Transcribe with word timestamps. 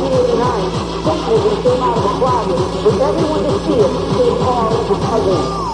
1989 0.00 1.04
definitely 1.04 1.62
came 1.62 1.82
out 1.82 1.96
of 1.96 2.02
the 2.02 2.14
closet 2.18 2.84
with 2.84 3.00
everyone 3.00 3.42
to 3.44 3.52
see 3.64 3.78
it, 3.78 3.92
they 4.18 4.30
all 4.42 4.84
the 4.88 4.94
puzzle. 5.06 5.73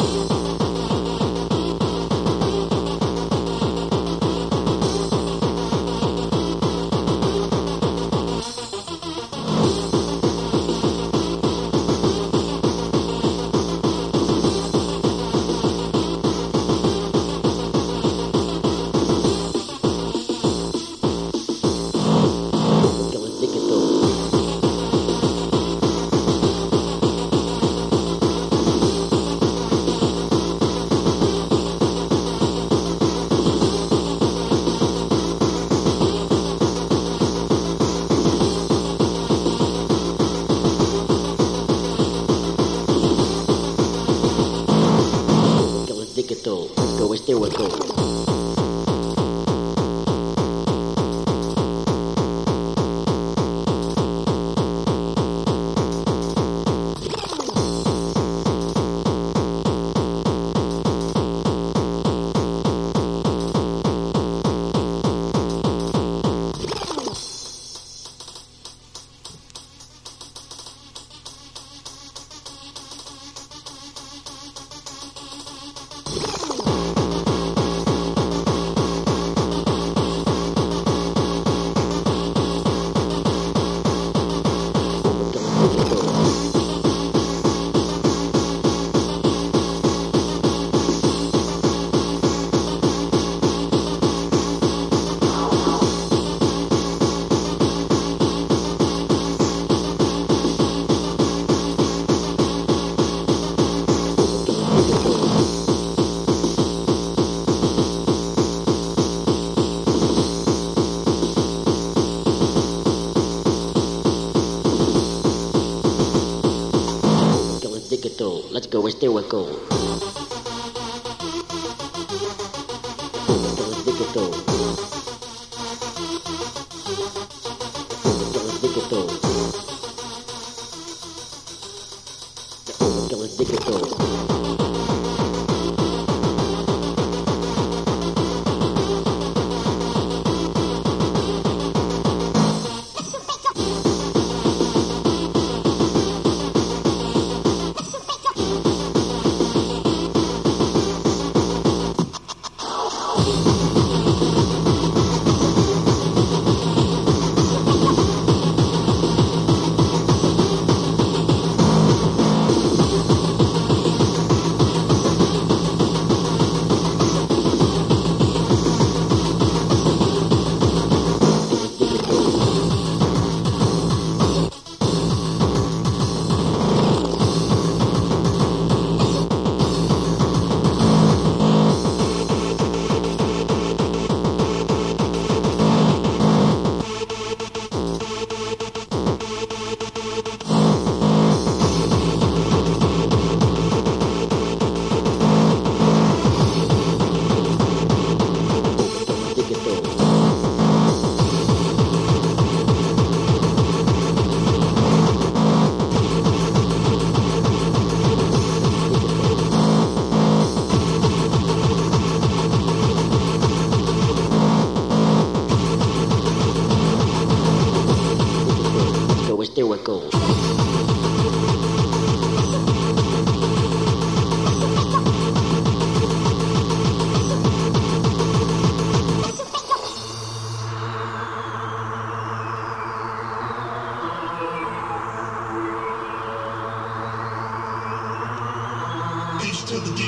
it 119.17 119.29
through. 119.29 119.70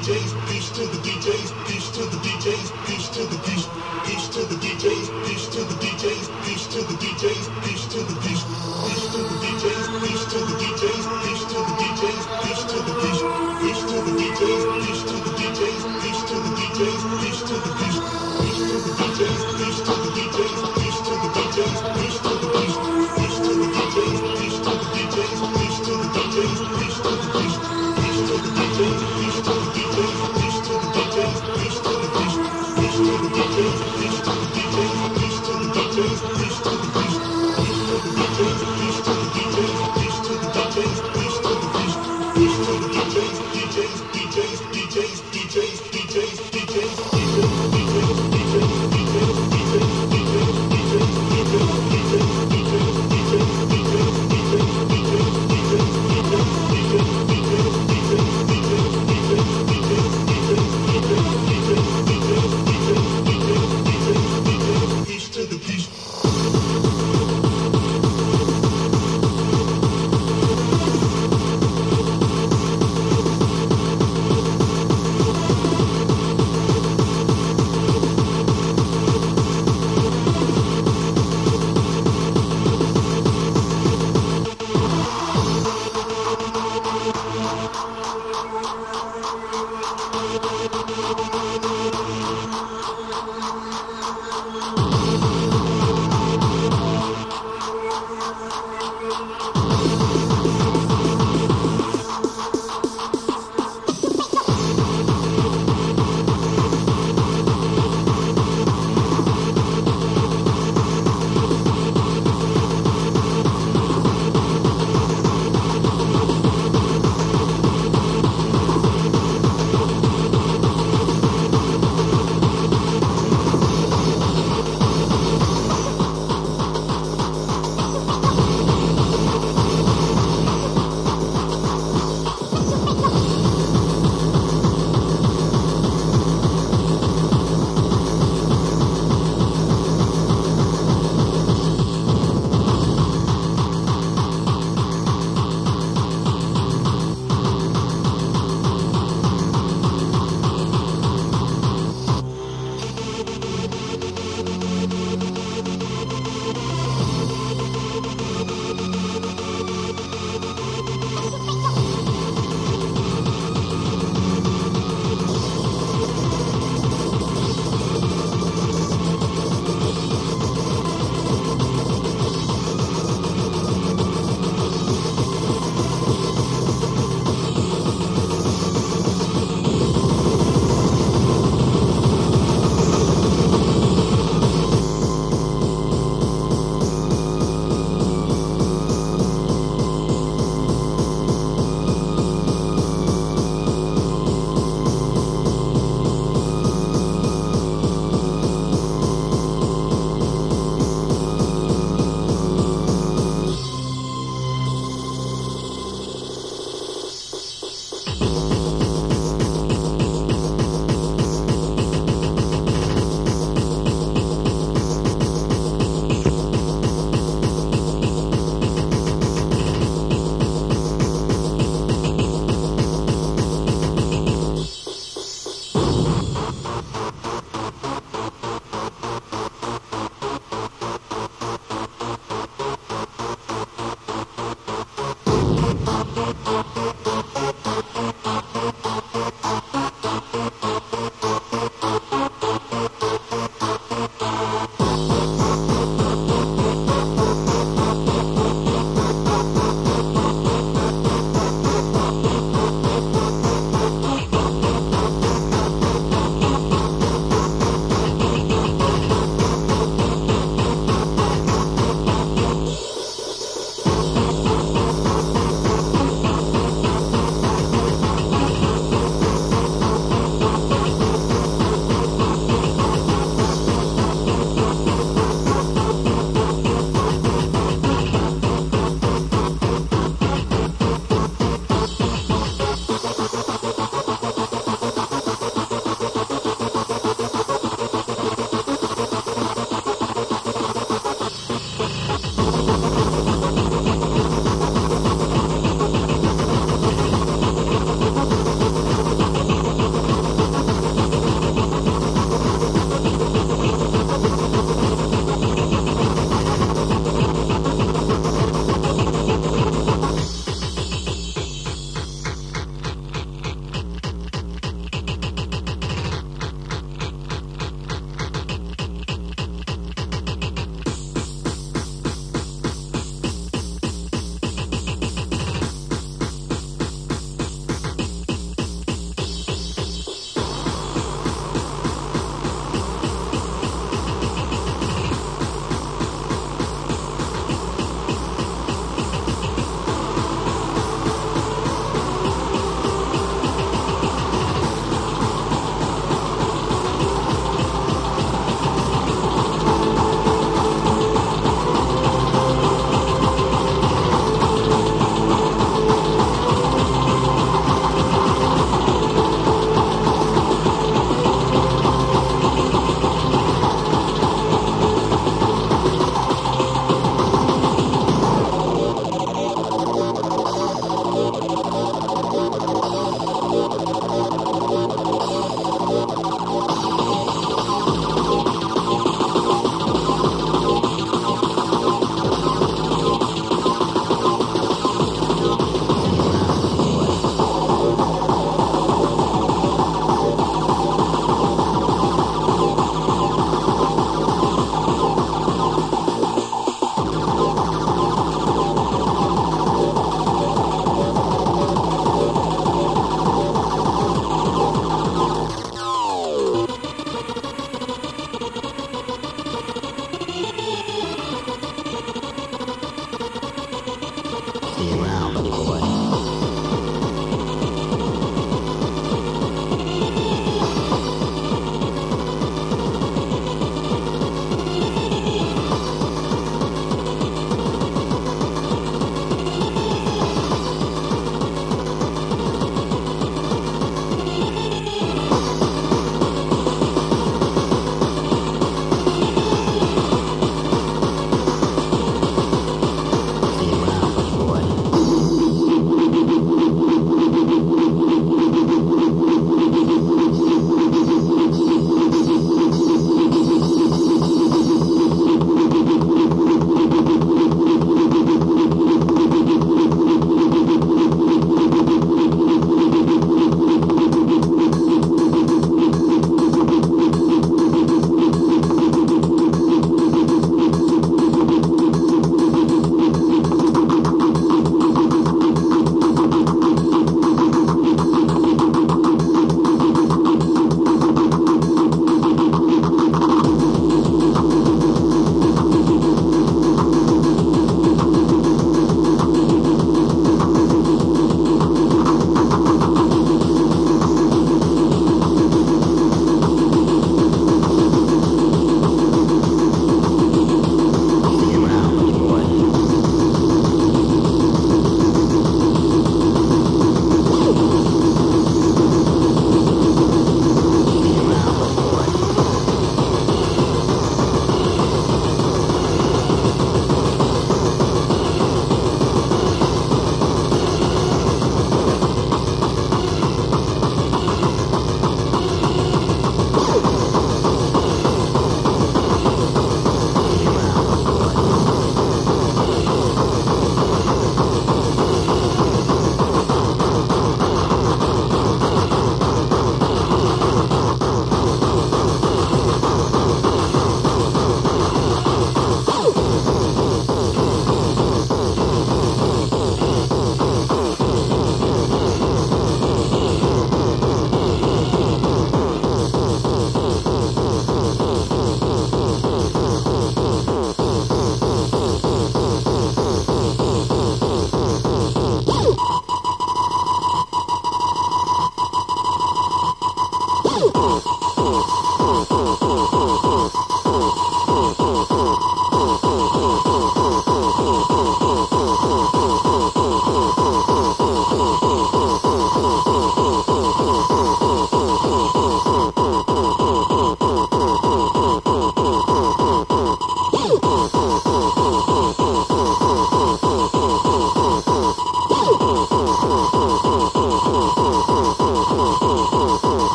DJs, 0.00 0.46
peace 0.48 0.70
to 0.72 0.82
the 0.86 0.96
DJs, 0.98 1.66
peace 1.66 1.90
to 1.92 2.00
the 2.08 2.16
DJs, 2.16 2.72
peace 2.86 3.08
to 3.10 3.20
the 3.26 3.36
DJs, 3.36 4.02
peace 4.04 4.28
to 4.30 4.40
the 4.46 4.56
DJs, 4.56 5.24
peace 5.24 5.48
to 5.50 5.60
the 5.60 5.74
DJs, 5.74 6.42
peace 6.42 6.66
to 6.68 6.78
the 6.88 6.94
DJs, 6.94 7.62
peace 7.62 7.86
to 7.88 7.98
the 8.04 8.14
DJs. 8.14 8.29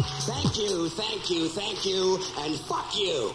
Thank 0.00 0.58
you, 0.58 0.88
thank 0.88 1.30
you, 1.30 1.48
thank 1.48 1.84
you, 1.84 2.18
and 2.38 2.56
fuck 2.60 2.96
you. 2.96 3.34